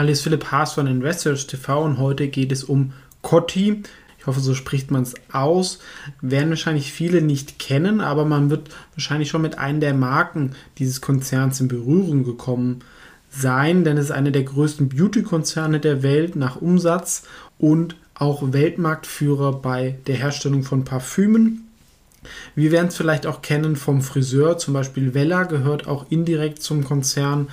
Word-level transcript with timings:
Hallo, 0.00 0.12
ist 0.12 0.22
Philipp 0.22 0.50
Haas 0.50 0.72
von 0.72 0.86
Investors 0.86 1.46
TV 1.46 1.84
und 1.84 1.98
heute 1.98 2.28
geht 2.28 2.52
es 2.52 2.64
um 2.64 2.94
Cotti. 3.20 3.82
Ich 4.18 4.26
hoffe, 4.26 4.40
so 4.40 4.54
spricht 4.54 4.90
man 4.90 5.02
es 5.02 5.12
aus. 5.30 5.78
Werden 6.22 6.48
wahrscheinlich 6.48 6.90
viele 6.90 7.20
nicht 7.20 7.58
kennen, 7.58 8.00
aber 8.00 8.24
man 8.24 8.48
wird 8.48 8.70
wahrscheinlich 8.94 9.28
schon 9.28 9.42
mit 9.42 9.58
einem 9.58 9.80
der 9.80 9.92
Marken 9.92 10.52
dieses 10.78 11.02
Konzerns 11.02 11.60
in 11.60 11.68
Berührung 11.68 12.24
gekommen 12.24 12.78
sein, 13.28 13.84
denn 13.84 13.98
es 13.98 14.06
ist 14.06 14.12
einer 14.12 14.30
der 14.30 14.44
größten 14.44 14.88
Beauty-Konzerne 14.88 15.80
der 15.80 16.02
Welt 16.02 16.34
nach 16.34 16.62
Umsatz 16.62 17.24
und 17.58 17.94
auch 18.14 18.54
Weltmarktführer 18.54 19.52
bei 19.52 19.98
der 20.06 20.16
Herstellung 20.16 20.62
von 20.62 20.86
Parfümen. 20.86 21.68
Wir 22.54 22.72
werden 22.72 22.88
es 22.88 22.96
vielleicht 22.96 23.26
auch 23.26 23.42
kennen 23.42 23.76
vom 23.76 24.00
Friseur, 24.00 24.56
zum 24.56 24.72
Beispiel 24.72 25.12
Vella 25.12 25.42
gehört 25.42 25.86
auch 25.86 26.06
indirekt 26.08 26.62
zum 26.62 26.84
Konzern 26.84 27.48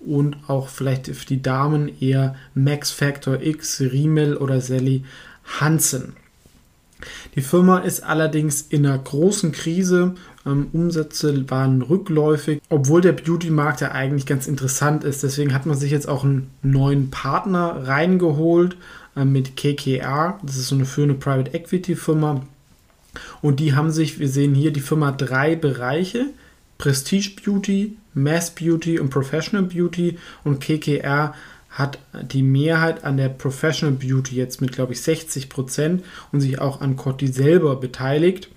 und 0.00 0.36
auch 0.46 0.68
vielleicht 0.68 1.06
für 1.06 1.26
die 1.26 1.42
Damen 1.42 1.90
eher 2.00 2.34
Max 2.54 2.90
Factor 2.90 3.40
X, 3.42 3.80
Riemel 3.80 4.36
oder 4.36 4.60
Sally 4.60 5.04
Hansen. 5.60 6.14
Die 7.36 7.40
Firma 7.40 7.78
ist 7.78 8.02
allerdings 8.02 8.62
in 8.62 8.84
einer 8.84 8.98
großen 8.98 9.52
Krise. 9.52 10.14
Ähm, 10.44 10.68
Umsätze 10.72 11.48
waren 11.48 11.82
rückläufig, 11.82 12.60
obwohl 12.68 13.00
der 13.00 13.12
Beauty-Markt 13.12 13.80
ja 13.80 13.92
eigentlich 13.92 14.26
ganz 14.26 14.48
interessant 14.48 15.04
ist. 15.04 15.22
Deswegen 15.22 15.54
hat 15.54 15.66
man 15.66 15.76
sich 15.76 15.92
jetzt 15.92 16.08
auch 16.08 16.24
einen 16.24 16.50
neuen 16.62 17.10
Partner 17.10 17.86
reingeholt 17.86 18.76
äh, 19.14 19.24
mit 19.24 19.56
KKR. 19.56 20.38
Das 20.42 20.56
ist 20.56 20.68
so 20.68 20.74
eine 20.74 20.86
führende 20.86 21.14
Private 21.14 21.54
Equity 21.54 21.94
Firma. 21.94 22.42
Und 23.42 23.60
die 23.60 23.74
haben 23.74 23.90
sich, 23.90 24.18
wir 24.18 24.28
sehen 24.28 24.54
hier 24.54 24.72
die 24.72 24.80
Firma 24.80 25.12
drei 25.12 25.54
Bereiche 25.56 26.26
Prestige 26.78 27.30
Beauty, 27.44 27.96
Mass 28.22 28.54
Beauty 28.54 28.98
und 28.98 29.10
Professional 29.10 29.64
Beauty 29.64 30.18
und 30.44 30.60
KKR 30.60 31.34
hat 31.70 31.98
die 32.32 32.42
Mehrheit 32.42 33.04
an 33.04 33.16
der 33.16 33.28
Professional 33.28 33.94
Beauty 33.94 34.36
jetzt 34.36 34.60
mit, 34.60 34.72
glaube 34.72 34.92
ich, 34.92 35.02
60 35.02 35.48
Prozent 35.48 36.04
und 36.32 36.40
sich 36.40 36.60
auch 36.60 36.80
an 36.80 36.96
Coty 36.96 37.28
selber 37.28 37.76
beteiligt. 37.76 38.48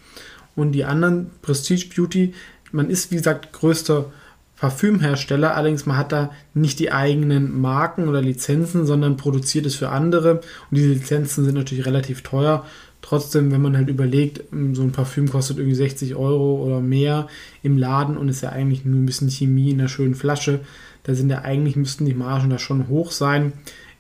Und 0.56 0.72
die 0.72 0.86
anderen 0.86 1.30
Prestige 1.42 1.88
Beauty, 1.94 2.34
man 2.72 2.90
ist 2.90 3.12
wie 3.12 3.16
gesagt 3.16 3.54
größter 3.54 4.12
Parfümhersteller, 4.58 5.56
allerdings 5.56 5.86
man 5.86 5.98
hat 5.98 6.12
da 6.12 6.32
nicht 6.54 6.80
die 6.80 6.92
eigenen 6.92 7.60
Marken 7.60 8.08
oder 8.08 8.22
Lizenzen, 8.22 8.86
sondern 8.86 9.18
produziert 9.18 9.66
es 9.66 9.76
für 9.76 9.90
andere. 9.90 10.36
Und 10.36 10.78
diese 10.78 10.90
Lizenzen 10.90 11.46
sind 11.46 11.56
natürlich 11.56 11.86
relativ 11.86 12.22
teuer. 12.22 12.66
Trotzdem, 13.02 13.52
wenn 13.52 13.62
man 13.62 13.76
halt 13.76 13.90
überlegt, 13.90 14.44
ähm, 14.52 14.76
so 14.76 14.84
ein 14.84 14.92
Parfüm 14.92 15.30
kostet 15.30 15.58
irgendwie 15.58 15.76
60 15.76 16.16
Euro 16.16 16.64
oder 16.64 16.82
mehr 16.82 17.28
im 17.64 17.78
Laden 17.78 18.18
und 18.18 18.30
ist 18.30 18.42
ja 18.42 18.50
eigentlich 18.50 18.86
nur 18.86 19.00
ein 19.00 19.06
bisschen 19.06 19.30
Chemie 19.30 19.72
in 19.72 19.80
einer 19.80 19.90
schönen 19.90 20.16
Flasche, 20.16 20.62
da 21.04 21.16
sind 21.16 21.30
ja 21.30 21.42
eigentlich, 21.42 21.76
müssten 21.76 22.06
die 22.06 22.14
Margen 22.14 22.50
da 22.50 22.60
schon 22.60 22.88
hoch 22.88 23.12
sein. 23.12 23.54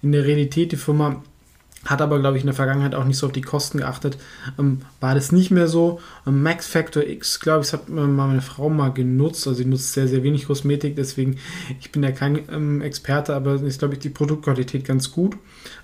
In 0.04 0.12
der 0.12 0.26
Realität, 0.26 0.72
die 0.72 0.78
Firma 0.78 1.24
hat 1.86 2.02
aber, 2.02 2.20
glaube 2.20 2.38
ich, 2.38 2.44
in 2.44 2.48
der 2.48 2.56
Vergangenheit 2.56 2.94
auch 2.94 3.06
nicht 3.06 3.18
so 3.18 3.26
auf 3.26 3.32
die 3.32 3.42
Kosten 3.42 3.80
geachtet. 3.80 4.18
Ähm, 4.60 4.82
war 5.00 5.16
das 5.16 5.32
nicht 5.32 5.50
mehr 5.50 5.68
so. 5.68 6.00
Ähm, 6.28 6.44
Max 6.44 6.68
Factor 6.68 7.04
X, 7.04 7.40
glaube 7.40 7.66
ich, 7.66 7.74
hat 7.74 7.90
meine 7.90 8.42
Frau 8.42 8.69
mal 8.69 8.94
genutzt. 8.94 9.47
Also 9.47 9.58
sie 9.58 9.66
nutzt 9.66 9.94
sehr, 9.94 10.08
sehr 10.08 10.22
wenig 10.24 10.46
Kosmetik, 10.46 10.96
deswegen, 10.96 11.38
ich 11.80 11.92
bin 11.92 12.03
ja 12.03 12.12
kein 12.12 12.40
ähm, 12.52 12.81
Experte, 12.81 13.36
aber 13.36 13.56
ist, 13.56 13.80
glaube 13.80 13.96
ich, 13.96 14.00
die 14.00 14.09
Produktqualität 14.09 14.86
ganz 14.86 15.12
gut. 15.12 15.36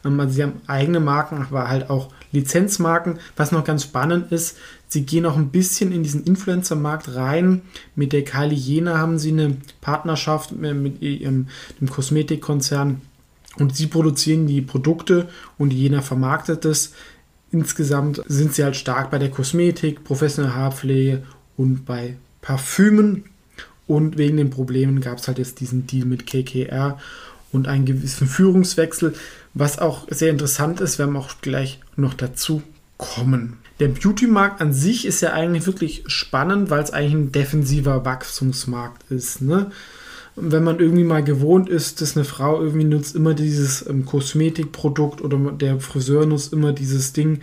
Ähm, 0.06 0.20
also 0.20 0.34
sie 0.34 0.44
haben 0.44 0.62
eigene 0.68 1.00
Marken, 1.00 1.42
aber 1.50 1.68
halt 1.68 1.90
auch 1.90 2.10
Lizenzmarken. 2.32 3.20
Was 3.36 3.52
noch 3.52 3.64
ganz 3.64 3.84
spannend 3.84 4.32
ist, 4.32 4.58
sie 4.88 5.04
gehen 5.04 5.26
auch 5.26 5.36
ein 5.36 5.50
bisschen 5.50 5.92
in 5.92 6.04
diesen 6.04 6.24
Influencer-Markt 6.24 7.16
rein. 7.16 7.64
Mit 7.96 8.14
der 8.14 8.24
Kylie 8.24 8.58
Jenner 8.58 9.00
haben 9.00 9.18
sie 9.18 9.32
eine 9.32 9.58
Partnerschaft 9.82 10.52
mit, 10.52 10.76
mit 10.76 11.02
ihrem, 11.02 11.48
dem 11.80 11.90
Kosmetikkonzern 11.90 13.02
und 13.60 13.76
sie 13.76 13.88
produzieren 13.88 14.48
die 14.48 14.62
Produkte 14.62 15.28
und 15.58 15.72
jener 15.74 16.02
vermarktet 16.02 16.66
es. 16.66 16.94
Insgesamt 17.52 18.22
sind 18.28 18.54
sie 18.54 18.64
halt 18.64 18.76
stark 18.76 19.10
bei 19.10 19.20
der 19.20 19.32
Kosmetik, 19.32 20.04
professionelle 20.04 20.56
Haarpflege 20.56 21.24
und 21.56 21.86
bei 21.86 22.18
Parfümen. 22.42 23.26
Und 23.88 24.18
wegen 24.18 24.38
den 24.38 24.50
Problemen 24.50 25.00
gab 25.00 25.18
es 25.18 25.28
halt 25.28 25.38
jetzt 25.38 25.62
diesen 25.62 25.88
Deal 25.88 26.06
mit 26.06 26.28
KKR 26.28 27.00
und 27.54 27.68
einen 27.68 27.86
gewissen 27.86 28.28
Führungswechsel, 28.28 29.14
was 29.54 29.80
auch 29.80 30.08
sehr 30.10 30.30
interessant 30.30 30.82
ist, 30.82 31.00
werden 31.00 31.14
wir 31.14 31.20
auch 31.20 31.42
gleich 31.42 31.80
noch 31.96 32.14
dazu 32.14 32.62
kommen. 32.98 33.58
Der 33.80 33.88
Beauty-Markt 33.88 34.60
an 34.60 34.74
sich 34.74 35.06
ist 35.06 35.22
ja 35.22 35.34
eigentlich 35.34 35.66
wirklich 35.68 36.04
spannend, 36.08 36.70
weil 36.70 36.84
es 36.84 36.92
eigentlich 36.92 37.14
ein 37.14 37.32
defensiver 37.32 38.06
Wachstumsmarkt 38.06 39.10
ist. 39.12 39.42
Ne? 39.42 39.72
Wenn 40.40 40.64
man 40.64 40.80
irgendwie 40.80 41.04
mal 41.04 41.24
gewohnt 41.24 41.68
ist, 41.68 42.00
dass 42.00 42.16
eine 42.16 42.24
Frau 42.24 42.62
irgendwie 42.62 42.86
nutzt 42.86 43.16
immer 43.16 43.34
dieses 43.34 43.86
ähm, 43.88 44.06
Kosmetikprodukt 44.06 45.22
oder 45.22 45.38
der 45.52 45.80
Friseur 45.80 46.28
nutzt 46.28 46.54
immer 46.54 46.74
dieses 46.74 47.12
Ding, 47.12 47.42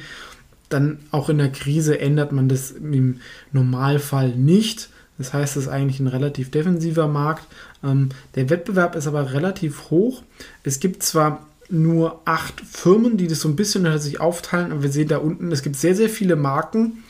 dann 0.69 1.01
auch 1.11 1.29
in 1.29 1.39
der 1.39 1.51
Krise 1.51 1.99
ändert 1.99 2.31
man 2.31 2.49
das 2.49 2.71
im 2.71 3.21
Normalfall 3.53 4.31
nicht. 4.31 4.91
Das 5.19 5.33
heißt, 5.33 5.57
es 5.57 5.65
ist 5.65 5.69
eigentlich 5.69 5.99
ein 5.99 6.07
relativ 6.07 6.53
defensiver 6.53 7.09
Markt. 7.09 7.47
Ähm, 7.83 8.11
der 8.37 8.49
Wettbewerb 8.49 8.95
ist 8.95 9.09
aber 9.09 9.33
relativ 9.33 9.91
hoch. 9.91 10.23
Es 10.63 10.79
gibt 10.79 11.03
zwar 11.03 11.47
nur 11.69 12.21
acht 12.27 12.61
Firmen, 12.61 13.17
die 13.17 13.27
das 13.27 13.41
so 13.41 13.49
ein 13.49 13.57
bisschen 13.57 13.99
sich 13.99 14.21
aufteilen, 14.21 14.71
aber 14.71 14.83
wir 14.85 14.93
sehen 14.93 15.09
da 15.09 15.19
unten, 15.19 15.51
es 15.51 15.63
gibt 15.63 15.77
sehr, 15.77 15.97
sehr 15.97 16.09
viele 16.09 16.37
Marken 16.37 17.03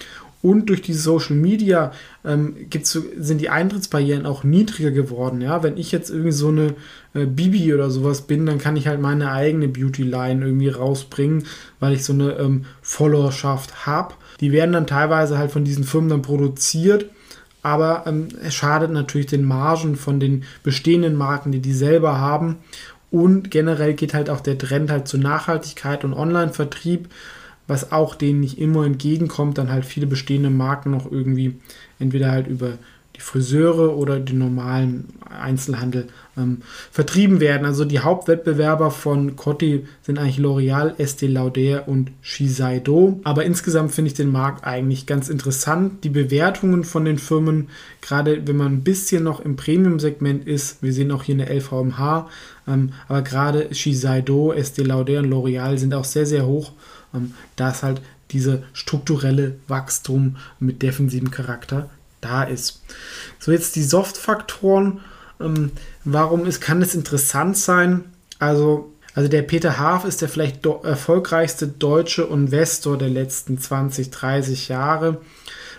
und 0.44 0.68
durch 0.68 0.82
die 0.82 0.92
Social 0.92 1.36
Media 1.36 1.90
ähm, 2.22 2.68
gibt's, 2.68 2.92
sind 3.16 3.40
die 3.40 3.48
Eintrittsbarrieren 3.48 4.26
auch 4.26 4.44
niedriger 4.44 4.90
geworden. 4.90 5.40
Ja? 5.40 5.62
Wenn 5.62 5.78
ich 5.78 5.90
jetzt 5.90 6.10
irgendwie 6.10 6.32
so 6.32 6.48
eine 6.48 6.74
äh, 7.14 7.24
Bibi 7.24 7.72
oder 7.72 7.88
sowas 7.88 8.22
bin, 8.26 8.44
dann 8.44 8.58
kann 8.58 8.76
ich 8.76 8.86
halt 8.86 9.00
meine 9.00 9.32
eigene 9.32 9.68
Beauty-Line 9.68 10.44
irgendwie 10.44 10.68
rausbringen, 10.68 11.46
weil 11.80 11.94
ich 11.94 12.04
so 12.04 12.12
eine 12.12 12.32
ähm, 12.32 12.66
Followerschaft 12.82 13.86
habe. 13.86 14.12
Die 14.40 14.52
werden 14.52 14.72
dann 14.72 14.86
teilweise 14.86 15.38
halt 15.38 15.50
von 15.50 15.64
diesen 15.64 15.84
Firmen 15.84 16.10
dann 16.10 16.20
produziert. 16.20 17.06
Aber 17.62 18.04
ähm, 18.06 18.28
es 18.42 18.52
schadet 18.52 18.90
natürlich 18.90 19.28
den 19.28 19.44
Margen 19.44 19.96
von 19.96 20.20
den 20.20 20.44
bestehenden 20.62 21.16
Marken, 21.16 21.52
die 21.52 21.60
die 21.60 21.72
selber 21.72 22.18
haben. 22.18 22.56
Und 23.10 23.50
generell 23.50 23.94
geht 23.94 24.12
halt 24.12 24.28
auch 24.28 24.40
der 24.40 24.58
Trend 24.58 24.90
halt 24.90 25.08
zur 25.08 25.20
Nachhaltigkeit 25.20 26.04
und 26.04 26.12
Online-Vertrieb 26.12 27.08
was 27.66 27.92
auch 27.92 28.14
denen 28.14 28.40
nicht 28.40 28.58
immer 28.58 28.84
entgegenkommt, 28.84 29.58
dann 29.58 29.70
halt 29.70 29.84
viele 29.84 30.06
bestehende 30.06 30.50
Marken 30.50 30.90
noch 30.90 31.10
irgendwie 31.10 31.56
entweder 31.98 32.30
halt 32.30 32.46
über 32.46 32.74
die 33.16 33.20
Friseure 33.20 33.96
oder 33.96 34.18
den 34.18 34.38
normalen 34.38 35.04
Einzelhandel 35.30 36.08
ähm, 36.36 36.62
vertrieben 36.90 37.38
werden. 37.38 37.64
Also 37.64 37.84
die 37.84 38.00
Hauptwettbewerber 38.00 38.90
von 38.90 39.36
Coty 39.36 39.86
sind 40.02 40.18
eigentlich 40.18 40.38
L'Oreal, 40.38 40.96
Estée 40.96 41.28
Lauder 41.28 41.86
und 41.86 42.10
Shiseido. 42.22 43.20
Aber 43.22 43.44
insgesamt 43.44 43.92
finde 43.92 44.08
ich 44.08 44.14
den 44.14 44.32
Markt 44.32 44.64
eigentlich 44.64 45.06
ganz 45.06 45.28
interessant. 45.28 46.02
Die 46.02 46.08
Bewertungen 46.08 46.82
von 46.82 47.04
den 47.04 47.18
Firmen, 47.18 47.68
gerade 48.00 48.46
wenn 48.48 48.56
man 48.56 48.72
ein 48.72 48.84
bisschen 48.84 49.22
noch 49.22 49.40
im 49.40 49.54
Premium-Segment 49.54 50.46
ist, 50.46 50.82
wir 50.82 50.92
sehen 50.92 51.12
auch 51.12 51.22
hier 51.22 51.36
eine 51.36 51.48
LVMH, 51.48 52.28
ähm, 52.66 52.92
aber 53.06 53.22
gerade 53.22 53.72
Shiseido, 53.72 54.52
Estée 54.52 54.84
Lauder 54.84 55.20
und 55.20 55.30
L'Oreal 55.30 55.78
sind 55.78 55.94
auch 55.94 56.04
sehr, 56.04 56.26
sehr 56.26 56.46
hoch 56.46 56.72
ähm, 57.14 57.34
da 57.56 57.70
ist 57.70 57.82
halt 57.82 58.02
diese 58.30 58.64
strukturelle 58.72 59.56
Wachstum 59.68 60.36
mit 60.58 60.82
defensivem 60.82 61.30
Charakter 61.30 61.88
da 62.20 62.42
ist. 62.42 62.82
So, 63.38 63.52
jetzt 63.52 63.76
die 63.76 63.82
Soft-Faktoren. 63.82 65.00
Ähm, 65.40 65.72
warum 66.04 66.46
ist, 66.46 66.60
kann 66.60 66.82
es 66.82 66.94
interessant 66.94 67.56
sein? 67.56 68.04
Also, 68.38 68.92
also 69.14 69.28
der 69.28 69.42
Peter 69.42 69.78
Haaf 69.78 70.04
ist 70.04 70.22
der 70.22 70.28
vielleicht 70.28 70.66
erfolgreichste 70.66 71.68
deutsche 71.68 72.22
Investor 72.22 72.98
der 72.98 73.10
letzten 73.10 73.58
20, 73.58 74.10
30 74.10 74.68
Jahre 74.68 75.20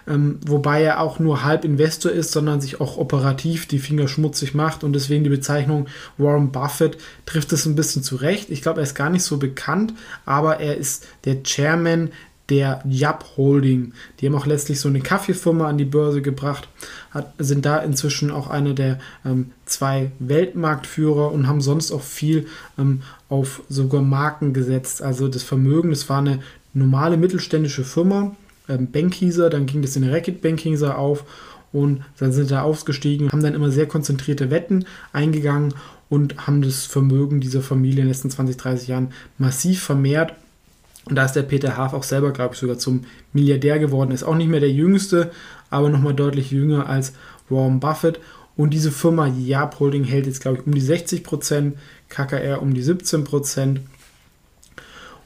ähm, 0.08 0.40
wobei 0.46 0.84
er 0.84 1.00
auch 1.00 1.20
nur 1.20 1.44
halb 1.44 1.66
Investor 1.66 2.12
ist, 2.12 2.32
sondern 2.32 2.62
sich 2.62 2.82
auch 2.82 2.98
operativ 2.98 3.68
die 3.68 3.80
Finger 3.80 4.08
schmutzig 4.08 4.54
macht 4.54 4.84
und 4.84 4.94
deswegen 4.94 5.24
die 5.24 5.30
Bezeichnung 5.30 5.88
Warren 6.18 6.52
Buffett 6.52 6.98
trifft 7.26 7.52
es 7.54 7.66
ein 7.66 7.76
bisschen 7.76 8.04
zurecht. 8.04 8.50
Ich 8.50 8.62
glaube, 8.62 8.80
er 8.80 8.84
ist 8.84 8.96
gar 8.96 9.10
nicht 9.10 9.24
so 9.24 9.38
bekannt, 9.38 9.94
aber 10.26 10.60
er 10.60 10.78
ist 10.78 11.08
der 11.26 11.44
Chairman 11.44 12.12
der 12.50 12.84
Yap 12.88 13.26
Holding. 13.38 13.94
Die 14.20 14.28
haben 14.28 14.36
auch 14.36 14.46
letztlich 14.46 14.80
so 14.80 14.88
eine 14.88 15.02
Kaffeefirma 15.02 15.68
an 15.68 15.78
die 15.78 15.86
Börse 15.86 16.22
gebracht, 16.22 16.68
hat, 17.12 17.34
sind 17.40 17.66
da 17.66 17.78
inzwischen 17.80 18.30
auch 18.32 18.50
eine 18.50 18.76
der 18.76 19.00
ähm, 19.26 19.52
zwei 19.66 20.12
Weltmarktführer 20.20 21.32
und 21.32 21.48
haben 21.48 21.62
sonst 21.62 21.92
auch 21.92 22.04
viel 22.04 22.48
ähm, 22.78 23.02
auf 23.30 23.64
sogar 23.68 24.02
Marken 24.02 24.54
gesetzt. 24.54 25.02
Also 25.02 25.28
das 25.28 25.44
Vermögen, 25.44 25.90
das 25.90 26.08
war 26.08 26.20
eine 26.20 26.40
normale 26.74 27.18
mittelständische 27.18 27.84
Firma, 27.84 28.36
ähm, 28.68 28.90
dann 28.92 29.66
ging 29.66 29.82
das 29.82 29.96
in 29.96 30.10
Racket 30.10 30.42
Bankhieser 30.42 30.98
auf 30.98 31.26
und 31.72 32.04
dann 32.20 32.32
sind 32.32 32.52
da 32.52 32.62
ausgestiegen, 32.62 33.32
haben 33.32 33.44
dann 33.44 33.54
immer 33.54 33.70
sehr 33.70 33.86
konzentrierte 33.86 34.50
Wetten 34.50 34.86
eingegangen 35.12 35.74
und 36.10 36.48
haben 36.48 36.62
das 36.62 36.86
Vermögen 36.86 37.42
dieser 37.42 37.62
Familie 37.62 38.00
in 38.00 38.06
den 38.06 38.10
letzten 38.10 38.30
20, 38.30 38.58
30 38.58 38.88
Jahren 38.88 39.12
massiv 39.38 39.84
vermehrt. 39.84 40.34
Und 41.06 41.16
da 41.16 41.26
ist 41.26 41.34
der 41.34 41.44
Peter 41.44 41.78
Haaf 41.78 41.94
auch 41.94 42.04
selber, 42.04 42.32
glaube 42.32 42.54
ich, 42.54 42.60
sogar 42.60 42.78
zum 42.78 43.06
Milliardär 43.34 43.78
geworden. 43.80 44.12
Ist 44.12 44.24
auch 44.24 44.36
nicht 44.36 44.50
mehr 44.50 44.60
der 44.60 44.72
jüngste, 44.72 45.32
aber 45.70 45.90
nochmal 45.90 46.14
deutlich 46.14 46.52
jünger 46.52 46.88
als 46.88 47.14
Warren 47.50 47.80
Buffett. 47.80 48.20
Und 48.56 48.74
diese 48.74 48.92
Firma 48.92 49.28
Yap 49.28 49.80
Holding 49.80 50.06
hält 50.06 50.28
jetzt, 50.28 50.42
glaube 50.42 50.60
ich, 50.60 50.66
um 50.66 50.74
die 50.74 50.82
60% 50.82 51.74
KKR 52.10 52.62
um 52.62 52.74
die 52.74 52.82
17 52.82 53.24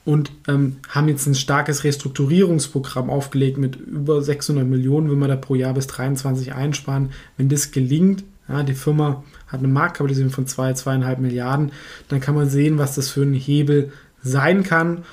und 0.05 0.31
ähm, 0.47 0.77
haben 0.89 1.07
jetzt 1.07 1.27
ein 1.27 1.35
starkes 1.35 1.83
Restrukturierungsprogramm 1.83 3.09
aufgelegt 3.09 3.57
mit 3.57 3.75
über 3.75 4.21
600 4.21 4.65
Millionen, 4.65 5.11
wenn 5.11 5.19
wir 5.19 5.27
da 5.27 5.35
pro 5.35 5.55
Jahr 5.55 5.73
bis 5.73 5.87
23 5.87 6.53
einsparen. 6.53 7.11
Wenn 7.37 7.49
das 7.49 7.71
gelingt, 7.71 8.23
ja, 8.47 8.63
die 8.63 8.73
Firma 8.73 9.23
hat 9.47 9.59
eine 9.59 9.67
Marktkapitalisierung 9.67 10.31
von 10.31 10.47
2, 10.47 10.71
2,5 10.71 11.17
Milliarden, 11.19 11.71
dann 12.07 12.19
kann 12.19 12.35
man 12.35 12.49
sehen, 12.49 12.77
was 12.77 12.95
das 12.95 13.09
für 13.09 13.21
ein 13.21 13.33
Hebel 13.33 13.91
sein 14.23 14.63
kann. 14.63 15.03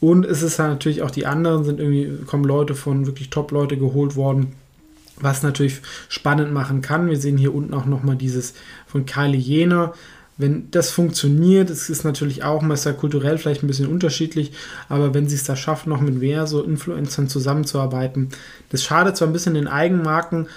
Und 0.00 0.26
es 0.26 0.42
ist 0.42 0.58
natürlich 0.58 1.02
auch 1.02 1.10
die 1.10 1.26
anderen, 1.26 1.64
sind 1.64 1.78
irgendwie, 1.78 2.24
kommen 2.26 2.44
Leute 2.44 2.74
von 2.74 3.06
wirklich 3.06 3.30
Top-Leute 3.30 3.76
geholt 3.76 4.16
worden, 4.16 4.52
was 5.20 5.42
natürlich 5.42 5.80
spannend 6.08 6.52
machen 6.52 6.82
kann. 6.82 7.08
Wir 7.08 7.18
sehen 7.18 7.38
hier 7.38 7.54
unten 7.54 7.72
auch 7.72 7.86
nochmal 7.86 8.16
dieses 8.16 8.54
von 8.86 9.06
Kylie 9.06 9.38
Jenner, 9.38 9.94
wenn 10.38 10.70
das 10.70 10.90
funktioniert, 10.90 11.70
es 11.70 11.90
ist 11.90 12.04
natürlich 12.04 12.42
auch 12.42 12.62
mal 12.62 12.78
ja 12.82 12.92
kulturell 12.92 13.38
vielleicht 13.38 13.62
ein 13.62 13.66
bisschen 13.66 13.88
unterschiedlich, 13.88 14.52
aber 14.88 15.14
wenn 15.14 15.28
sie 15.28 15.36
es 15.36 15.44
da 15.44 15.56
schafft, 15.56 15.86
noch 15.86 16.00
mit 16.00 16.18
mehr 16.18 16.46
so 16.46 16.62
Influencern 16.62 17.28
zusammenzuarbeiten, 17.28 18.30
das 18.70 18.82
schadet 18.82 19.16
zwar 19.16 19.28
ein 19.28 19.32
bisschen 19.32 19.54
den 19.54 19.68
Eigenmarken, 19.68 20.48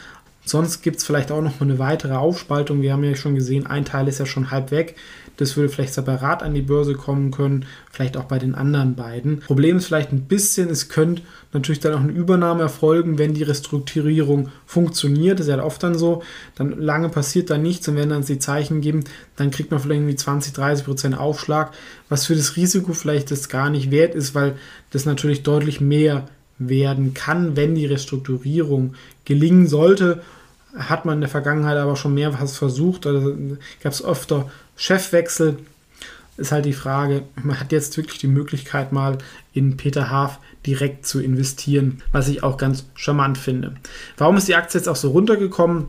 sonst 0.45 0.81
gibt 0.81 0.97
es 0.97 1.05
vielleicht 1.05 1.31
auch 1.31 1.41
noch 1.41 1.59
mal 1.59 1.69
eine 1.69 1.79
weitere 1.79 2.13
Aufspaltung. 2.13 2.81
Wir 2.81 2.93
haben 2.93 3.03
ja 3.03 3.15
schon 3.15 3.35
gesehen, 3.35 3.67
ein 3.67 3.85
Teil 3.85 4.07
ist 4.07 4.19
ja 4.19 4.25
schon 4.25 4.51
halb 4.51 4.71
weg. 4.71 4.95
Das 5.37 5.57
würde 5.57 5.69
vielleicht 5.69 5.93
separat 5.93 6.43
an 6.43 6.53
die 6.53 6.61
Börse 6.61 6.93
kommen 6.93 7.31
können, 7.31 7.65
vielleicht 7.91 8.15
auch 8.15 8.23
bei 8.23 8.39
den 8.39 8.55
anderen 8.55 8.95
beiden. 8.95 9.39
Problem 9.39 9.77
ist 9.77 9.87
vielleicht 9.87 10.13
ein 10.13 10.21
bisschen, 10.21 10.69
es 10.69 10.87
könnte 10.87 11.23
natürlich 11.51 11.81
dann 11.81 11.93
auch 11.93 11.99
eine 11.99 12.11
Übernahme 12.11 12.61
erfolgen, 12.61 13.17
wenn 13.17 13.33
die 13.33 13.43
Restrukturierung 13.43 14.49
funktioniert. 14.65 15.39
Das 15.39 15.47
ist 15.47 15.53
ja 15.53 15.63
oft 15.63 15.83
dann 15.83 15.95
so. 15.95 16.23
Dann 16.55 16.79
lange 16.79 17.09
passiert 17.09 17.49
da 17.49 17.57
nichts 17.57 17.87
und 17.87 17.95
wenn 17.97 18.09
dann 18.09 18.23
die 18.23 18.39
Zeichen 18.39 18.81
geben, 18.81 19.03
dann 19.35 19.51
kriegt 19.51 19.71
man 19.71 19.79
vielleicht 19.79 19.99
irgendwie 19.99 20.15
20, 20.15 20.53
30 20.53 20.85
Prozent 20.85 21.17
Aufschlag, 21.17 21.73
was 22.07 22.25
für 22.25 22.35
das 22.35 22.55
Risiko 22.55 22.93
vielleicht 22.93 23.31
das 23.31 23.49
gar 23.49 23.69
nicht 23.69 23.91
wert 23.91 24.15
ist, 24.15 24.35
weil 24.35 24.55
das 24.91 25.05
natürlich 25.05 25.43
deutlich 25.43 25.81
mehr 25.81 26.27
werden 26.57 27.13
kann, 27.13 27.55
wenn 27.55 27.75
die 27.75 27.85
Restrukturierung 27.85 28.95
gelingen 29.25 29.67
sollte. 29.67 30.21
Hat 30.77 31.05
man 31.05 31.15
in 31.15 31.21
der 31.21 31.29
Vergangenheit 31.29 31.77
aber 31.77 31.95
schon 31.95 32.13
mehrfach 32.13 32.47
versucht. 32.47 33.05
Also 33.07 33.35
gab 33.81 33.93
es 33.93 34.03
öfter 34.03 34.49
Chefwechsel. 34.75 35.57
Ist 36.37 36.51
halt 36.51 36.65
die 36.65 36.73
Frage, 36.73 37.23
man 37.41 37.59
hat 37.59 37.71
jetzt 37.71 37.95
wirklich 37.95 38.19
die 38.19 38.27
Möglichkeit, 38.27 38.91
mal 38.91 39.17
in 39.53 39.77
Peter 39.77 40.09
Haaf 40.09 40.39
direkt 40.65 41.05
zu 41.05 41.21
investieren, 41.21 42.01
was 42.11 42.27
ich 42.27 42.43
auch 42.43 42.57
ganz 42.57 42.85
charmant 42.95 43.37
finde. 43.37 43.75
Warum 44.17 44.35
ist 44.35 44.47
die 44.49 44.55
Aktie 44.55 44.77
jetzt 44.77 44.89
auch 44.89 44.97
so 44.97 45.11
runtergekommen? 45.11 45.87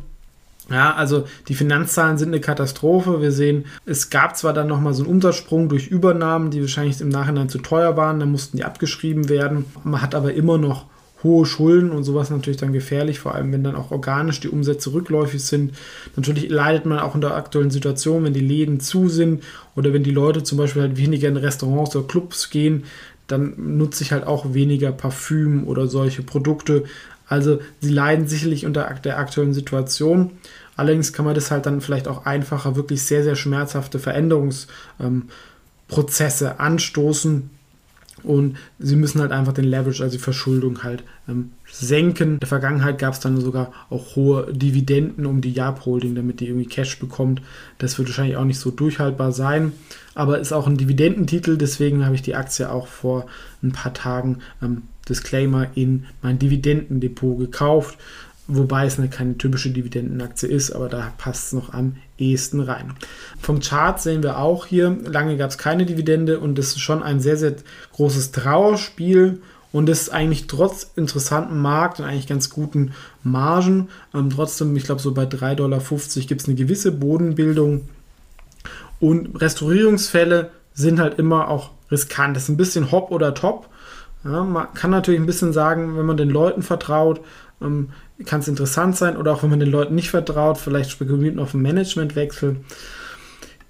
Ja, 0.69 0.95
also 0.95 1.25
die 1.49 1.55
Finanzzahlen 1.55 2.19
sind 2.19 2.29
eine 2.29 2.41
Katastrophe. 2.41 3.23
Wir 3.23 3.31
sehen, 3.31 3.67
es 3.85 4.11
gab 4.11 4.37
zwar 4.37 4.53
dann 4.53 4.67
nochmal 4.67 4.95
so 4.95 5.05
einen 5.05 5.13
Umsatzsprung 5.13 5.69
durch 5.69 5.87
Übernahmen, 5.87 6.51
die 6.51 6.61
wahrscheinlich 6.61 7.01
im 7.01 7.09
Nachhinein 7.09 7.49
zu 7.49 7.59
teuer 7.59 7.97
waren, 7.97 8.19
dann 8.19 8.33
mussten 8.33 8.57
die 8.57 8.65
abgeschrieben 8.65 9.29
werden. 9.29 9.67
Man 9.85 10.03
hat 10.03 10.15
aber 10.15 10.35
immer 10.35 10.59
noch 10.59 10.87
hohe 11.23 11.47
Schulden 11.47 11.91
und 11.91 12.05
sowas 12.05 12.31
natürlich 12.31 12.59
dann 12.59 12.73
gefährlich, 12.73 13.21
vor 13.21 13.35
allem 13.35 13.53
wenn 13.53 13.65
dann 13.65 13.77
auch 13.77 13.91
organisch 13.91 14.41
die 14.41 14.49
Umsätze 14.49 14.93
rückläufig 14.93 15.43
sind. 15.43 15.73
Natürlich 16.15 16.49
leidet 16.49 16.85
man 16.85 16.99
auch 16.99 17.15
in 17.15 17.21
der 17.21 17.35
aktuellen 17.35 17.71
Situation, 17.71 18.25
wenn 18.25 18.35
die 18.35 18.41
Läden 18.41 18.81
zu 18.81 19.09
sind 19.09 19.43
oder 19.77 19.93
wenn 19.93 20.03
die 20.03 20.11
Leute 20.11 20.43
zum 20.43 20.59
Beispiel 20.59 20.83
halt 20.83 20.97
weniger 20.97 21.29
in 21.29 21.37
Restaurants 21.37 21.97
oder 21.97 22.07
Clubs 22.07 22.51
gehen, 22.51 22.85
dann 23.27 23.55
nutze 23.57 24.05
ich 24.05 24.13
halt 24.13 24.27
auch 24.27 24.55
weniger 24.55 24.93
Parfüm 24.93 25.67
oder 25.67 25.89
solche 25.89 26.23
Produkte. 26.23 26.85
Also 27.29 27.61
sie 27.81 27.93
leiden 27.93 28.29
sicherlich 28.29 28.67
unter 28.67 28.89
der 29.03 29.19
aktuellen 29.19 29.55
Situation. 29.55 30.33
Allerdings 30.77 31.13
kann 31.13 31.25
man 31.25 31.35
das 31.35 31.51
halt 31.51 31.67
dann 31.67 31.81
vielleicht 31.81 32.07
auch 32.09 32.27
einfacher, 32.27 32.77
wirklich 32.77 33.03
sehr, 33.03 33.25
sehr 33.25 33.37
schmerzhafte 33.37 33.99
Veränderungsprozesse 33.99 36.47
ähm, 36.47 36.55
anstoßen. 36.59 37.51
Und 38.23 38.57
sie 38.79 38.97
müssen 38.97 39.21
halt 39.21 39.31
einfach 39.31 39.53
den 39.53 39.67
Leverage, 39.67 40.03
also 40.03 40.17
die 40.17 40.23
Verschuldung 40.23 40.83
halt 40.83 41.05
ähm, 41.29 41.53
senken. 41.71 42.35
In 42.35 42.41
der 42.41 42.49
Vergangenheit 42.49 42.99
gab 42.99 43.15
es 43.15 43.21
dann 43.21 43.41
sogar 43.41 43.73
auch 43.91 44.17
hohe 44.17 44.53
Dividenden 44.53 45.27
um 45.27 45.41
die 45.41 45.53
Yap 45.53 45.85
Holding, 45.85 46.15
damit 46.15 46.41
die 46.41 46.49
irgendwie 46.49 46.67
Cash 46.67 46.99
bekommt. 46.99 47.43
Das 47.79 47.99
wird 47.99 48.09
wahrscheinlich 48.09 48.37
auch 48.37 48.45
nicht 48.45 48.59
so 48.59 48.71
durchhaltbar 48.71 49.33
sein. 49.33 49.73
Aber 50.15 50.39
ist 50.39 50.53
auch 50.53 50.67
ein 50.67 50.79
Dividendentitel, 50.79 51.57
deswegen 51.57 52.05
habe 52.05 52.15
ich 52.15 52.23
die 52.23 52.35
Aktie 52.35 52.71
auch 52.71 52.87
vor 52.87 53.27
ein 53.63 53.73
paar 53.73 53.93
Tagen 53.93 54.39
ähm, 54.63 54.83
Disclaimer 55.09 55.69
in 55.75 56.07
mein 56.23 56.39
Dividendendepot 56.39 57.39
gekauft, 57.39 57.99
wobei 58.49 58.87
es 58.87 58.99
eine, 58.99 59.09
keine 59.09 59.39
typische 59.39 59.71
Dividendenaktie 59.71 60.49
ist, 60.49 60.71
aber 60.71 60.89
da 60.89 61.13
passt 61.19 61.47
es 61.47 61.53
noch 61.53 61.73
am 61.73 61.97
ehesten 62.19 62.61
rein. 62.61 62.95
Vom 63.41 63.61
Chart 63.61 64.01
sehen 64.01 64.23
wir 64.23 64.39
auch 64.39 64.67
hier, 64.67 64.97
lange 65.05 65.37
gab 65.37 65.51
es 65.51 65.59
keine 65.59 65.87
Dividende 65.87 66.39
und 66.41 66.57
das 66.57 66.69
ist 66.69 66.81
schon 66.81 67.03
ein 67.03 67.21
sehr, 67.21 67.37
sehr 67.37 67.57
großes 67.93 68.33
Trauerspiel 68.33 69.41
und 69.73 69.87
das 69.87 70.03
ist 70.03 70.09
eigentlich 70.11 70.47
trotz 70.47 70.91
interessanten 70.97 71.59
Markt 71.59 72.01
und 72.01 72.07
eigentlich 72.07 72.27
ganz 72.27 72.51
guten 72.51 72.93
Margen. 73.23 73.89
Ähm, 74.15 74.31
trotzdem, 74.31 74.75
ich 74.77 74.85
glaube, 74.85 75.03
so 75.03 75.13
bei 75.13 75.25
3,50 75.25 75.55
Dollar 75.57 75.81
gibt 76.27 76.41
es 76.41 76.49
eine 76.49 76.57
gewisse 76.57 76.93
Bodenbildung 76.93 77.89
und 79.01 79.41
Restaurierungsfälle 79.41 80.51
sind 80.73 81.01
halt 81.01 81.19
immer 81.19 81.49
auch 81.49 81.71
riskant. 81.91 82.37
Das 82.37 82.45
ist 82.45 82.49
ein 82.49 82.57
bisschen 82.57 82.91
hopp 82.91 83.11
oder 83.11 83.35
top. 83.35 83.69
Ja, 84.27 84.43
man 84.43 84.73
kann 84.75 84.91
natürlich 84.91 85.21
ein 85.21 85.27
bisschen 85.27 85.53
sagen, 85.53 85.97
wenn 85.97 86.07
man 86.07 86.17
den 86.17 86.31
Leuten 86.31 86.63
vertraut, 86.63 87.21
ähm, 87.63 87.91
kann 88.25 88.41
es 88.41 88.49
interessant 88.49 88.97
sein 88.97 89.17
oder 89.17 89.33
auch 89.33 89.43
wenn 89.43 89.51
man 89.51 89.61
den 89.61 89.71
Leuten 89.71 89.95
nicht 89.95 90.11
vertraut, 90.11 90.59
vielleicht 90.59 90.91
spekuliert 90.91 91.37
man 91.37 91.45
auf 91.45 91.55
einen 91.55 91.63
Managementwechsel. 91.63 92.57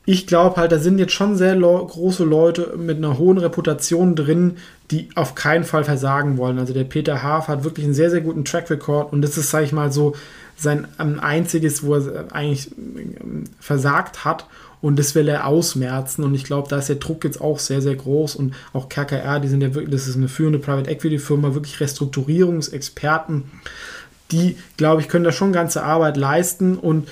Ich 0.09 0.29
glaube 0.29 0.57
halt, 0.57 0.71
da 0.71 0.79
sind 0.79 0.99
jetzt 0.99 1.13
schon 1.13 1.35
sehr 1.35 1.57
große 1.57 2.23
Leute 2.23 2.75
mit 2.77 2.99
einer 2.99 3.19
hohen 3.19 3.39
Reputation 3.39 4.15
drin, 4.15 4.57
die 4.93 5.09
auf 5.17 5.35
keinen 5.35 5.65
Fall 5.65 5.83
versagen 5.83 6.39
wollen. 6.39 6.61
Also 6.61 6.73
der 6.73 6.85
Peter 6.85 7.25
Haaf 7.25 7.49
hat 7.49 7.65
wirklich 7.65 7.85
einen 7.85 7.95
sehr, 7.95 8.11
sehr 8.11 8.21
guten 8.21 8.45
Track 8.45 8.71
Record 8.71 9.13
und 9.13 9.21
das 9.21 9.37
ist, 9.37 9.51
sage 9.51 9.65
ich 9.65 9.73
mal, 9.73 9.91
so 9.91 10.15
sein 10.57 10.87
einziges, 10.99 11.83
wo 11.83 11.97
er 11.97 12.33
eigentlich 12.33 12.71
ähm, 12.79 13.45
versagt 13.59 14.25
hat 14.25 14.47
und 14.81 14.99
das 14.99 15.15
will 15.15 15.29
er 15.29 15.47
ausmerzen. 15.47 16.25
Und 16.25 16.35
ich 16.35 16.45
glaube, 16.45 16.69
da 16.69 16.79
ist 16.79 16.89
der 16.89 16.97
Druck 16.97 17.25
jetzt 17.25 17.41
auch 17.41 17.59
sehr, 17.59 17.81
sehr 17.81 17.95
groß. 17.95 18.37
Und 18.37 18.55
auch 18.73 18.89
KKR, 18.89 19.41
die 19.41 19.49
sind 19.49 19.63
ja 19.63 19.75
wirklich, 19.75 19.93
das 19.93 20.07
ist 20.07 20.17
eine 20.17 20.29
führende 20.29 20.59
Private 20.59 20.91
Equity 20.91 21.19
Firma, 21.19 21.55
wirklich 21.55 21.81
Restrukturierungsexperten. 21.81 23.45
Die, 24.33 24.57
glaube 24.77 25.01
ich, 25.01 25.09
können 25.09 25.25
da 25.25 25.33
schon 25.33 25.53
ganze 25.53 25.83
Arbeit 25.83 26.17
leisten. 26.17 26.77
Und 26.77 27.09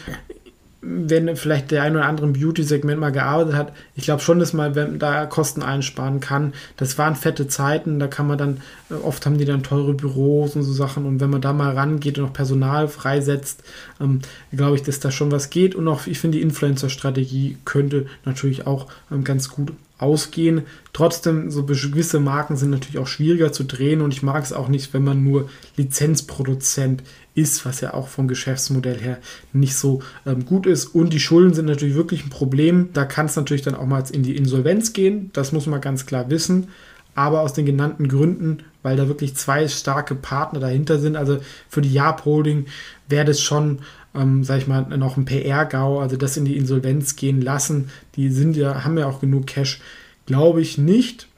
wenn 0.86 1.34
vielleicht 1.36 1.70
der 1.70 1.82
ein 1.82 1.96
oder 1.96 2.06
andere 2.06 2.26
im 2.26 2.32
Beauty-Segment 2.34 3.00
mal 3.00 3.10
gearbeitet 3.10 3.54
hat, 3.54 3.72
ich 3.94 4.04
glaube 4.04 4.22
schon, 4.22 4.38
dass 4.38 4.52
man 4.52 4.74
wenn, 4.74 4.98
da 4.98 5.26
Kosten 5.26 5.62
einsparen 5.62 6.20
kann. 6.20 6.52
Das 6.76 6.98
waren 6.98 7.16
fette 7.16 7.48
Zeiten, 7.48 7.98
da 7.98 8.06
kann 8.06 8.26
man 8.26 8.38
dann, 8.38 8.60
äh, 8.90 8.94
oft 8.94 9.24
haben 9.24 9.38
die 9.38 9.44
dann 9.44 9.62
teure 9.62 9.94
Büros 9.94 10.56
und 10.56 10.62
so 10.62 10.72
Sachen 10.72 11.06
und 11.06 11.20
wenn 11.20 11.30
man 11.30 11.40
da 11.40 11.52
mal 11.52 11.74
rangeht 11.74 12.18
und 12.18 12.24
noch 12.24 12.32
Personal 12.32 12.88
freisetzt, 12.88 13.62
ähm, 14.00 14.20
glaube 14.52 14.76
ich, 14.76 14.82
dass 14.82 15.00
da 15.00 15.10
schon 15.10 15.32
was 15.32 15.50
geht 15.50 15.74
und 15.74 15.88
auch, 15.88 16.06
ich 16.06 16.18
finde, 16.18 16.38
die 16.38 16.42
Influencer-Strategie 16.42 17.56
könnte 17.64 18.06
natürlich 18.24 18.66
auch 18.66 18.86
ähm, 19.10 19.24
ganz 19.24 19.48
gut 19.48 19.72
ausgehen. 19.98 20.62
Trotzdem, 20.92 21.50
so 21.50 21.64
gewisse 21.64 22.20
Marken 22.20 22.56
sind 22.56 22.70
natürlich 22.70 22.98
auch 22.98 23.06
schwieriger 23.06 23.52
zu 23.52 23.64
drehen 23.64 24.00
und 24.00 24.12
ich 24.12 24.22
mag 24.22 24.42
es 24.42 24.52
auch 24.52 24.68
nicht, 24.68 24.92
wenn 24.92 25.04
man 25.04 25.22
nur 25.22 25.48
Lizenzproduzent 25.76 27.02
ist, 27.34 27.64
was 27.64 27.80
ja 27.80 27.94
auch 27.94 28.08
vom 28.08 28.28
Geschäftsmodell 28.28 29.00
her 29.00 29.18
nicht 29.52 29.76
so 29.76 30.02
ähm, 30.26 30.44
gut 30.44 30.66
ist. 30.66 30.86
Und 30.86 31.12
die 31.12 31.20
Schulden 31.20 31.54
sind 31.54 31.66
natürlich 31.66 31.94
wirklich 31.94 32.24
ein 32.24 32.30
Problem. 32.30 32.90
Da 32.92 33.04
kann 33.04 33.26
es 33.26 33.36
natürlich 33.36 33.62
dann 33.62 33.74
auch 33.74 33.86
mal 33.86 34.04
in 34.12 34.22
die 34.22 34.36
Insolvenz 34.36 34.92
gehen. 34.92 35.30
Das 35.32 35.52
muss 35.52 35.66
man 35.66 35.80
ganz 35.80 36.06
klar 36.06 36.30
wissen. 36.30 36.68
Aber 37.16 37.40
aus 37.40 37.52
den 37.52 37.66
genannten 37.66 38.08
Gründen, 38.08 38.64
weil 38.82 38.96
da 38.96 39.06
wirklich 39.06 39.36
zwei 39.36 39.68
starke 39.68 40.16
Partner 40.16 40.58
dahinter 40.58 40.98
sind. 40.98 41.16
Also 41.16 41.38
für 41.68 41.80
die 41.80 41.92
Yap 41.92 42.24
Holding 42.24 42.66
wäre 43.08 43.24
das 43.24 43.40
schon, 43.40 43.80
ähm, 44.14 44.44
sag 44.44 44.58
ich 44.58 44.66
mal, 44.66 44.82
noch 44.96 45.16
ein 45.16 45.24
PR-GAU, 45.24 46.00
also 46.00 46.16
das 46.16 46.36
in 46.36 46.44
die 46.44 46.56
Insolvenz 46.56 47.16
gehen 47.16 47.40
lassen. 47.40 47.90
Die 48.16 48.30
sind 48.30 48.56
ja, 48.56 48.84
haben 48.84 48.98
ja 48.98 49.06
auch 49.06 49.20
genug 49.20 49.46
Cash. 49.46 49.80
Glaube 50.26 50.60
ich 50.60 50.78
nicht. 50.78 51.28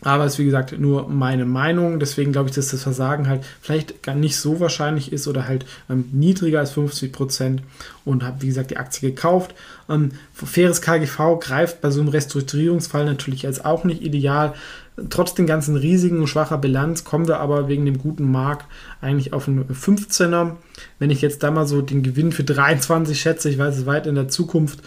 Aber 0.00 0.24
es 0.24 0.34
ist 0.34 0.38
wie 0.38 0.44
gesagt 0.44 0.78
nur 0.78 1.08
meine 1.08 1.44
Meinung. 1.44 1.98
Deswegen 1.98 2.32
glaube 2.32 2.48
ich, 2.48 2.54
dass 2.54 2.68
das 2.68 2.82
Versagen 2.82 3.26
halt 3.26 3.44
vielleicht 3.60 4.02
gar 4.02 4.14
nicht 4.14 4.36
so 4.36 4.60
wahrscheinlich 4.60 5.12
ist 5.12 5.26
oder 5.26 5.48
halt 5.48 5.66
ähm, 5.90 6.08
niedriger 6.12 6.60
als 6.60 6.70
50 6.72 7.12
Prozent. 7.12 7.62
Und 8.04 8.22
habe, 8.22 8.42
wie 8.42 8.46
gesagt, 8.46 8.70
die 8.70 8.76
Aktie 8.76 9.10
gekauft. 9.10 9.54
Ähm, 9.88 10.12
faires 10.32 10.82
KGV 10.82 11.40
greift 11.40 11.80
bei 11.80 11.90
so 11.90 12.00
einem 12.00 12.10
Restrukturierungsfall 12.10 13.04
natürlich 13.04 13.44
als 13.46 13.64
auch 13.64 13.84
nicht 13.84 14.02
ideal. 14.02 14.54
Trotz 15.10 15.34
den 15.34 15.46
ganzen 15.46 15.76
Risiken 15.76 16.20
und 16.20 16.26
schwacher 16.26 16.58
Bilanz 16.58 17.04
kommen 17.04 17.28
wir 17.28 17.40
aber 17.40 17.68
wegen 17.68 17.84
dem 17.84 17.98
guten 17.98 18.30
Markt 18.30 18.66
eigentlich 19.00 19.32
auf 19.32 19.48
einen 19.48 19.64
15er. 19.64 20.56
Wenn 20.98 21.10
ich 21.10 21.22
jetzt 21.22 21.42
da 21.42 21.50
mal 21.50 21.66
so 21.66 21.82
den 21.82 22.02
Gewinn 22.02 22.32
für 22.32 22.44
23 22.44 23.18
schätze, 23.18 23.50
ich 23.50 23.58
weiß 23.58 23.76
es 23.76 23.86
weit 23.86 24.06
in 24.06 24.14
der 24.14 24.28
Zukunft, 24.28 24.80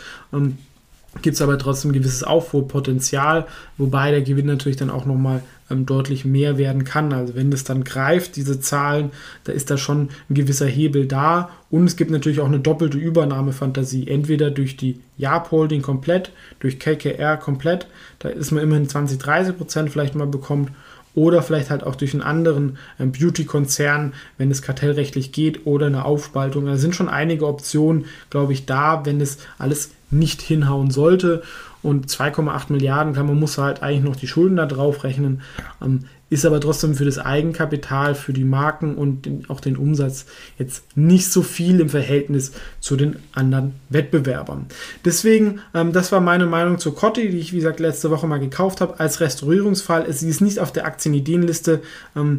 gibt 1.21 1.35
es 1.35 1.41
aber 1.41 1.57
trotzdem 1.57 1.91
gewisses 1.91 2.23
Aufholpotenzial, 2.23 3.45
wobei 3.77 4.11
der 4.11 4.21
Gewinn 4.21 4.45
natürlich 4.45 4.77
dann 4.77 4.89
auch 4.89 5.05
nochmal 5.05 5.43
ähm, 5.69 5.85
deutlich 5.85 6.23
mehr 6.23 6.57
werden 6.57 6.85
kann. 6.85 7.11
Also 7.11 7.35
wenn 7.35 7.51
das 7.51 7.63
dann 7.65 7.83
greift, 7.83 8.37
diese 8.37 8.61
Zahlen, 8.61 9.11
da 9.43 9.51
ist 9.51 9.69
da 9.69 9.77
schon 9.77 10.09
ein 10.29 10.33
gewisser 10.33 10.67
Hebel 10.67 11.07
da. 11.07 11.49
Und 11.69 11.85
es 11.85 11.97
gibt 11.97 12.11
natürlich 12.11 12.39
auch 12.39 12.47
eine 12.47 12.59
doppelte 12.59 12.97
Übernahmefantasie, 12.97 14.07
entweder 14.07 14.51
durch 14.51 14.77
die 14.77 14.99
Yap 15.17 15.51
Holding 15.51 15.81
komplett, 15.81 16.31
durch 16.59 16.79
KKR 16.79 17.37
komplett, 17.37 17.87
da 18.19 18.29
ist 18.29 18.51
man 18.51 18.63
immerhin 18.63 18.87
20, 18.87 19.17
30 19.17 19.57
Prozent 19.57 19.89
vielleicht 19.89 20.15
mal 20.15 20.27
bekommt 20.27 20.71
oder 21.13 21.41
vielleicht 21.41 21.69
halt 21.69 21.83
auch 21.83 21.95
durch 21.95 22.13
einen 22.13 22.23
anderen 22.23 22.77
ähm, 22.99 23.11
Beauty-Konzern, 23.11 24.13
wenn 24.37 24.51
es 24.51 24.61
kartellrechtlich 24.61 25.31
geht, 25.31 25.65
oder 25.65 25.87
eine 25.87 26.05
Aufspaltung. 26.05 26.65
Da 26.65 26.77
sind 26.77 26.95
schon 26.95 27.09
einige 27.09 27.47
Optionen, 27.47 28.05
glaube 28.29 28.53
ich, 28.53 28.65
da, 28.65 29.05
wenn 29.05 29.19
es 29.19 29.39
alles 29.57 29.91
nicht 30.09 30.41
hinhauen 30.41 30.91
sollte. 30.91 31.41
Und 31.83 32.07
2,8 32.07 32.71
Milliarden, 32.71 33.13
klar, 33.13 33.25
man 33.25 33.39
muss 33.39 33.57
halt 33.57 33.81
eigentlich 33.81 34.03
noch 34.03 34.15
die 34.15 34.27
Schulden 34.27 34.55
da 34.55 34.65
drauf 34.65 35.03
rechnen, 35.03 35.41
ähm, 35.81 36.05
ist 36.31 36.45
aber 36.45 36.61
trotzdem 36.61 36.95
für 36.95 37.03
das 37.03 37.19
Eigenkapital, 37.19 38.15
für 38.15 38.31
die 38.31 38.45
Marken 38.45 38.95
und 38.95 39.25
den, 39.25 39.49
auch 39.49 39.59
den 39.59 39.75
Umsatz 39.75 40.25
jetzt 40.57 40.85
nicht 40.95 41.29
so 41.29 41.41
viel 41.43 41.81
im 41.81 41.89
Verhältnis 41.89 42.53
zu 42.79 42.95
den 42.95 43.17
anderen 43.33 43.73
Wettbewerbern. 43.89 44.67
Deswegen, 45.03 45.59
ähm, 45.73 45.91
das 45.91 46.13
war 46.13 46.21
meine 46.21 46.45
Meinung 46.45 46.79
zur 46.79 46.95
Cotti, 46.95 47.29
die 47.29 47.37
ich 47.37 47.51
wie 47.51 47.57
gesagt 47.57 47.81
letzte 47.81 48.11
Woche 48.11 48.27
mal 48.27 48.39
gekauft 48.39 48.79
habe 48.79 48.97
als 48.97 49.19
Restaurierungsfall. 49.19 50.11
Sie 50.13 50.29
ist 50.29 50.39
nicht 50.39 50.59
auf 50.59 50.71
der 50.71 50.85
Aktienideenliste. 50.85 51.81
Ähm, 52.15 52.37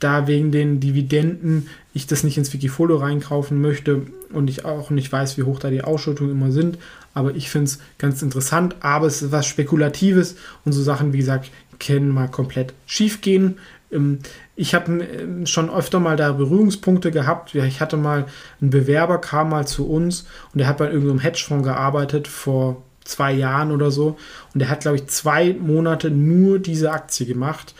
da 0.00 0.26
wegen 0.26 0.50
den 0.50 0.80
Dividenden 0.80 1.68
ich 1.94 2.06
das 2.08 2.24
nicht 2.24 2.36
ins 2.36 2.52
Wikifolio 2.52 2.96
reinkaufen 2.96 3.60
möchte 3.60 4.02
und 4.32 4.50
ich 4.50 4.64
auch 4.64 4.90
nicht 4.90 5.10
weiß, 5.12 5.38
wie 5.38 5.44
hoch 5.44 5.60
da 5.60 5.70
die 5.70 5.84
Ausschüttungen 5.84 6.32
immer 6.32 6.50
sind. 6.50 6.76
Aber 7.14 7.36
ich 7.36 7.48
finde 7.48 7.66
es 7.66 7.78
ganz 7.98 8.20
interessant, 8.20 8.74
aber 8.80 9.06
es 9.06 9.22
ist 9.22 9.30
was 9.32 9.46
Spekulatives 9.46 10.34
und 10.64 10.72
so 10.72 10.82
Sachen, 10.82 11.12
wie 11.12 11.18
gesagt, 11.18 11.50
können 11.78 12.08
mal 12.08 12.28
komplett 12.28 12.74
schief 12.86 13.20
gehen. 13.20 13.58
Ähm, 13.90 14.18
ich 14.56 14.74
habe 14.74 15.04
ähm, 15.04 15.46
schon 15.46 15.70
öfter 15.70 16.00
mal 16.00 16.16
da 16.16 16.32
Berührungspunkte 16.32 17.10
gehabt. 17.10 17.54
Ich 17.54 17.80
hatte 17.80 17.96
mal 17.96 18.26
einen 18.60 18.70
Bewerber, 18.70 19.18
kam 19.18 19.50
mal 19.50 19.66
zu 19.66 19.88
uns 19.88 20.26
und 20.52 20.58
der 20.58 20.66
hat 20.66 20.78
bei 20.78 20.90
irgendeinem 20.90 21.20
Hedgefonds 21.20 21.66
gearbeitet 21.66 22.28
vor 22.28 22.82
zwei 23.04 23.32
Jahren 23.32 23.70
oder 23.70 23.90
so. 23.90 24.16
Und 24.52 24.60
der 24.60 24.68
hat, 24.68 24.80
glaube 24.80 24.96
ich, 24.96 25.06
zwei 25.06 25.54
Monate 25.54 26.10
nur 26.10 26.58
diese 26.58 26.92
Aktie 26.92 27.26
gemacht 27.26 27.74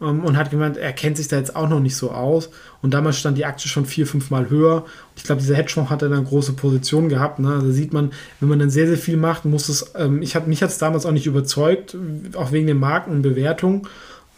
und 0.00 0.36
hat 0.36 0.50
gemeint, 0.50 0.76
er 0.76 0.92
kennt 0.92 1.16
sich 1.16 1.26
da 1.26 1.36
jetzt 1.36 1.56
auch 1.56 1.68
noch 1.68 1.80
nicht 1.80 1.96
so 1.96 2.12
aus. 2.12 2.50
Und 2.82 2.94
damals 2.94 3.18
stand 3.18 3.36
die 3.36 3.44
Aktie 3.44 3.68
schon 3.68 3.84
vier, 3.84 4.06
fünf 4.06 4.30
Mal 4.30 4.48
höher. 4.48 4.84
Ich 5.16 5.24
glaube, 5.24 5.40
dieser 5.40 5.56
Hedgefonds 5.56 5.90
hat 5.90 6.02
dann 6.02 6.12
eine 6.12 6.22
große 6.22 6.52
Position 6.52 7.08
gehabt. 7.08 7.40
Ne? 7.40 7.52
Also 7.52 7.72
sieht 7.72 7.92
man, 7.92 8.12
wenn 8.38 8.48
man 8.48 8.60
dann 8.60 8.70
sehr, 8.70 8.86
sehr 8.86 8.96
viel 8.96 9.16
macht, 9.16 9.44
muss 9.44 9.68
es, 9.68 9.92
ähm, 9.96 10.22
ich 10.22 10.36
hab, 10.36 10.46
mich 10.46 10.62
hat 10.62 10.70
es 10.70 10.78
damals 10.78 11.04
auch 11.04 11.10
nicht 11.10 11.26
überzeugt, 11.26 11.96
auch 12.36 12.52
wegen 12.52 12.68
den 12.68 12.78
Marken 12.78 13.10
und 13.10 13.22
Bewertungen. 13.22 13.88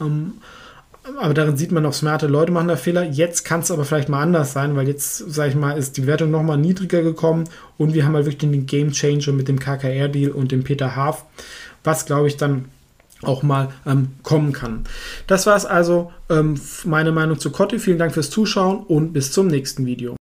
Ähm, 0.01 0.35
aber 1.19 1.35
darin 1.35 1.57
sieht 1.57 1.73
man 1.73 1.85
auch, 1.85 1.93
smarte 1.93 2.27
Leute 2.27 2.53
machen 2.53 2.69
da 2.69 2.77
Fehler. 2.77 3.03
Jetzt 3.03 3.45
kann 3.45 3.61
es 3.61 3.71
aber 3.71 3.85
vielleicht 3.85 4.09
mal 4.09 4.23
anders 4.23 4.55
sein, 4.55 4.77
weil 4.77 4.89
jetzt, 4.89 5.19
sage 5.33 5.51
ich 5.51 5.57
mal, 5.57 5.77
ist 5.77 5.97
die 5.99 6.07
Wertung 6.07 6.31
nochmal 6.31 6.57
niedriger 6.57 7.03
gekommen 7.03 7.45
und 7.77 7.93
wir 7.93 8.05
haben 8.05 8.15
halt 8.15 8.27
wirklich 8.27 8.51
den 8.51 8.67
Game 8.67 8.93
Changer 8.93 9.33
mit 9.33 9.49
dem 9.49 9.59
KKR-Deal 9.59 10.31
und 10.31 10.53
dem 10.53 10.65
Peter 10.65 10.97
Haaf, 10.97 11.25
was, 11.85 12.07
glaube 12.07 12.29
ich, 12.29 12.37
dann 12.37 12.67
auch 13.23 13.43
mal 13.43 13.69
ähm, 13.87 14.09
kommen 14.23 14.53
kann. 14.53 14.85
Das 15.27 15.47
war 15.47 15.57
es 15.57 15.67
also 15.67 16.11
ähm, 16.29 16.61
meine 16.85 17.13
Meinung 17.13 17.39
zu 17.39 17.51
Kotti. 17.51 17.79
Vielen 17.79 17.99
Dank 17.99 18.15
fürs 18.15 18.31
Zuschauen 18.31 18.79
und 18.81 19.13
bis 19.13 19.33
zum 19.33 19.47
nächsten 19.47 19.87
Video. 19.87 20.17